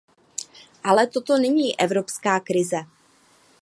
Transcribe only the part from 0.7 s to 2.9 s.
Ale toto není evropská krize.